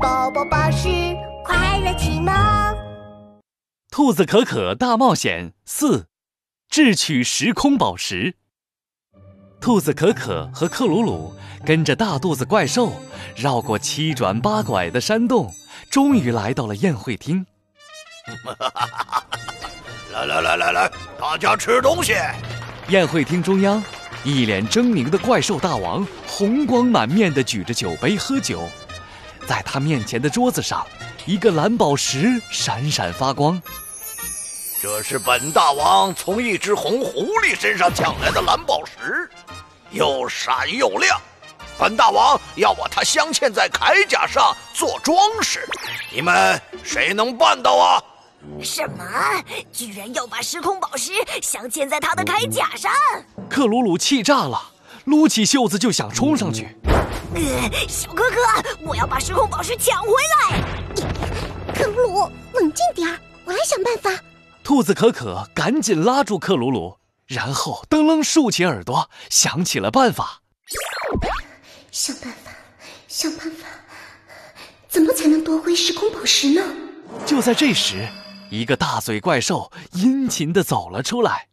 [0.00, 0.88] 宝宝巴士
[1.44, 2.34] 快乐启蒙。
[3.90, 6.06] 兔子可可大冒险四，
[6.68, 8.34] 智取时空宝石。
[9.60, 12.92] 兔子可可和克鲁鲁跟着大肚子怪兽
[13.36, 15.52] 绕过七转八拐的山洞，
[15.90, 17.46] 终于来到了宴会厅。
[20.12, 22.14] 来来来来来，大家吃东西。
[22.88, 23.82] 宴会厅中央，
[24.24, 28.62] 一脸狰狞的怪兽大王红光满面的举着酒杯喝酒，
[29.46, 30.86] 在他面前的桌子上，
[31.24, 33.60] 一个蓝宝石闪闪发光。
[34.82, 39.28] 这是本大王从一只红狐狸身上抢来的蓝宝石，
[39.90, 41.18] 又闪又亮。
[41.78, 45.66] 本大王要把它镶嵌在铠甲上做装饰，
[46.12, 48.02] 你们谁能办到啊？
[48.62, 49.04] 什么？
[49.72, 52.92] 居然要把时空宝石镶嵌在他的铠甲上？
[53.48, 54.70] 克鲁鲁气炸了，
[55.04, 56.76] 撸起袖子就想冲上去。
[57.36, 58.36] 呃，小哥哥，
[58.80, 60.08] 我要把时空宝石抢回
[60.48, 60.64] 来！
[61.74, 64.10] 克鲁鲁，冷静点儿，我来想办法。
[64.64, 70.40] 兔子可可赶紧拉住克鲁鲁，然后噔楞竖起耳朵，想起了办法。
[71.90, 72.50] 想办法，
[73.06, 73.68] 想办法，
[74.88, 76.62] 怎么才能夺回时空宝石呢？
[77.26, 78.08] 就在这时，
[78.48, 81.48] 一个大嘴怪兽殷勤地走了出来。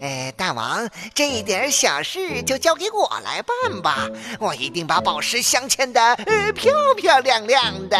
[0.00, 4.08] 呃，大王，这一点小事就交给我来办吧，
[4.40, 7.98] 我一定把宝石镶嵌的呃漂漂亮亮的。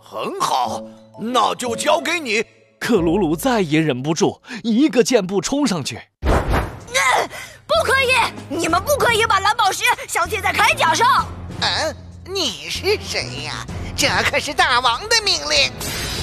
[0.00, 0.82] 很好。
[1.20, 2.44] 那就交给你，
[2.78, 5.96] 克鲁鲁再也忍不住，一个箭步冲上去。
[6.22, 7.28] 呃，
[7.66, 8.14] 不可以！
[8.48, 11.26] 你们不可以把蓝宝石镶嵌在铠甲上。
[11.60, 13.66] 嗯，你是谁呀？
[13.96, 15.72] 这可是大王的命令。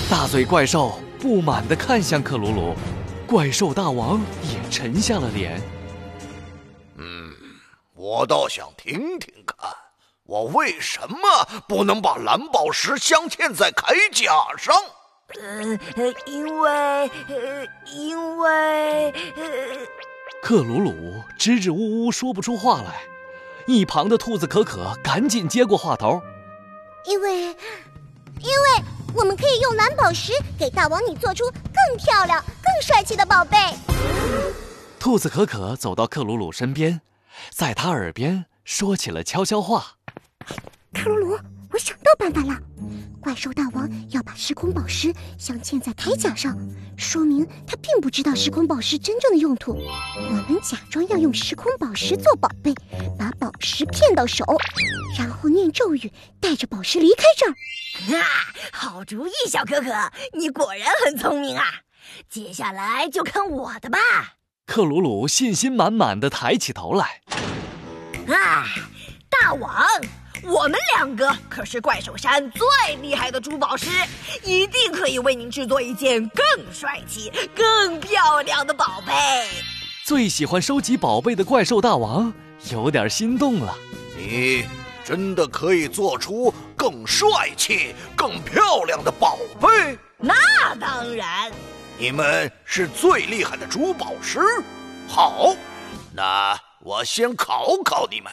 [0.09, 2.73] 大嘴怪兽不满地看向克鲁鲁，
[3.27, 5.61] 怪兽大王也沉下了脸。
[6.97, 7.33] 嗯，
[7.95, 9.69] 我倒想听听看。
[10.25, 11.17] 我为什么
[11.67, 14.75] 不能把蓝宝石镶嵌在铠甲上？
[15.41, 16.69] 呃，因为，
[17.27, 19.43] 呃，因为，呃，
[20.41, 20.93] 克鲁鲁
[21.37, 23.01] 支支吾吾说不出话来。
[23.67, 26.21] 一旁的兔子可可赶紧接过话头
[27.05, 28.83] ：“因为，因为
[29.15, 33.57] 我们可以用蓝宝石给大王你做出更漂亮、更帅气的宝贝。”
[34.99, 37.01] 兔子可可走到克鲁鲁身边，
[37.51, 39.97] 在他耳边说起了悄悄话。
[40.93, 41.39] 克鲁鲁，
[41.71, 42.59] 我想到办法了！
[43.21, 46.55] 怪兽大王要把时空宝石镶嵌在铠甲上，
[46.95, 49.73] 说明他并不知道时空宝石真正的用途。
[49.73, 52.73] 我们假装要用时空宝石做宝贝，
[53.17, 54.45] 把宝石骗到手，
[55.17, 58.19] 然后念咒语，带着宝石离开这儿。
[58.19, 58.25] 啊，
[58.71, 59.91] 好主意，小可可，
[60.33, 61.65] 你果然很聪明啊！
[62.29, 63.97] 接下来就看我的吧。
[64.65, 67.21] 克鲁鲁信心满满的抬起头来。
[68.27, 68.65] 啊，
[69.29, 69.85] 大王！
[70.43, 73.89] 我们两个可是怪兽山最厉害的珠宝师，
[74.43, 79.13] 一定可以为您制作一件更帅气、更漂亮的宝贝。
[80.03, 82.31] 最喜欢收集宝贝的怪兽大王
[82.71, 83.75] 有点心动了。
[84.15, 84.65] 你
[85.03, 89.97] 真的可以做出更帅气、更漂亮的宝贝？
[90.17, 90.33] 那
[90.79, 91.51] 当然。
[91.97, 94.39] 你们是最厉害的珠宝师。
[95.07, 95.55] 好，
[96.13, 98.31] 那我先考考你们。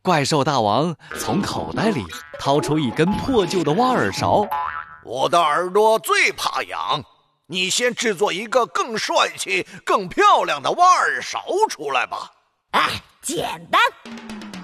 [0.00, 2.04] 怪兽大王从口袋里
[2.40, 4.46] 掏出一根破旧的挖耳勺，
[5.04, 7.04] 我的耳朵最怕痒，
[7.46, 12.32] 你先制作一个更帅气、更漂亮的挖耳勺出来吧。
[12.72, 13.80] 哎，简单。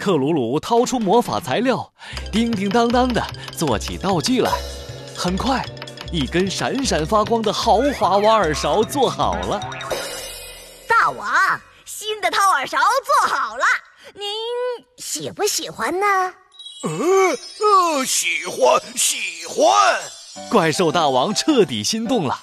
[0.01, 1.93] 克鲁鲁掏出魔法材料，
[2.33, 3.23] 叮叮当当的
[3.57, 4.51] 做起道具来。
[5.17, 5.65] 很快，
[6.11, 9.61] 一根闪闪发光的豪华挖耳勺做好了。
[10.89, 11.29] 大王，
[11.85, 13.65] 新的掏耳勺做好了。
[14.15, 14.23] 您
[14.97, 16.07] 喜不喜欢呢？
[16.83, 20.01] 呃呃，喜欢喜欢。
[20.51, 22.39] 怪兽大王彻底心动了，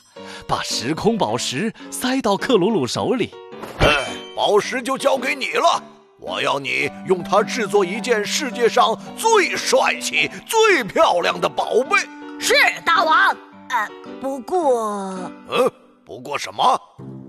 [0.47, 3.33] 把时空宝石塞到克鲁鲁手里。
[3.79, 4.05] 哎，
[4.35, 5.81] 宝石就交给你了，
[6.19, 11.97] 我要你用它制作一件世界上最帅气、最漂亮的宝贝。
[12.37, 12.53] 是
[12.85, 13.35] 大王。
[13.69, 13.89] 呃，
[14.21, 15.13] 不过……
[15.49, 15.71] 嗯，
[16.05, 16.79] 不过什么？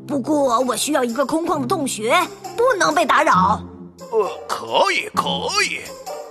[0.07, 2.15] 不过我需要一个空旷的洞穴，
[2.57, 3.61] 不能被打扰。
[4.13, 5.81] 呃，可以，可以，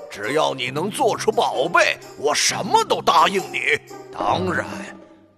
[0.09, 3.59] 只要你能做出宝贝，我什么都答应你。
[4.13, 4.65] 当然，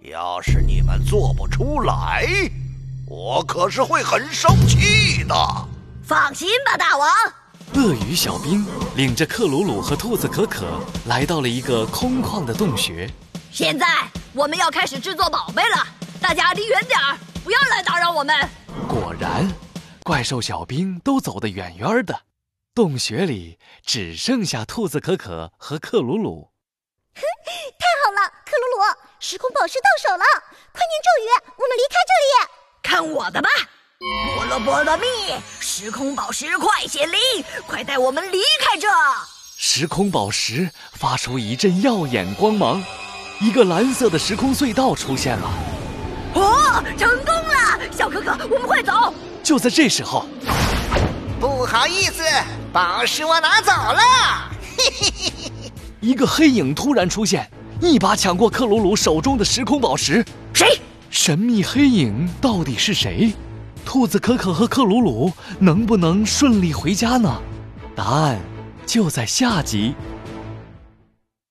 [0.01, 2.27] 要是你们做不出来，
[3.07, 5.35] 我可是会很生气的。
[6.03, 7.07] 放心吧，大王。
[7.75, 8.65] 鳄鱼小兵
[8.95, 10.65] 领着克鲁鲁和兔子可可
[11.07, 13.09] 来到了一个空旷的洞穴。
[13.57, 13.87] 现在
[14.33, 15.83] 我们要开始制作宝贝了，
[16.21, 18.47] 大家离远点儿，不要来打扰我们。
[18.87, 19.51] 果然。
[20.03, 22.21] 怪兽小兵都走得远远的，
[22.75, 26.51] 洞穴里只剩下兔子可可和克鲁鲁。
[27.15, 27.21] 哼，
[27.79, 30.23] 太好了，克鲁鲁，时空宝石到手了！
[30.71, 31.27] 快念咒语，
[31.57, 32.51] 我们离开这里。
[32.83, 33.49] 看我的吧！
[34.37, 35.07] 菠萝菠萝蜜，
[35.59, 37.19] 时空宝石快显灵，
[37.65, 38.87] 快带我们离开这！
[39.57, 42.83] 时空宝石发出一阵耀眼光芒，
[43.39, 45.49] 一个蓝色的时空隧道出现了。
[46.33, 47.79] 哦，成功了！
[47.91, 49.13] 小可可，我们快走！
[49.43, 50.25] 就在这时候，
[51.39, 52.23] 不好意思，
[52.73, 54.49] 宝石我拿走了。
[54.75, 55.71] 嘿嘿嘿嘿嘿！
[56.01, 57.47] 一个黑影突然出现，
[57.79, 60.25] 一把抢过克鲁鲁手中的时空宝石。
[60.51, 60.79] 谁？
[61.11, 63.33] 神秘黑影到底是谁？
[63.85, 67.39] 兔子可可和克鲁鲁能不能顺利回家呢？
[67.95, 68.39] 答案
[68.85, 69.93] 就在下集。